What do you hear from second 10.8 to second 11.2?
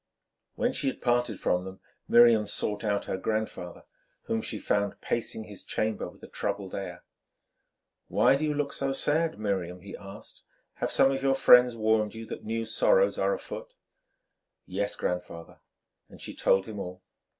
some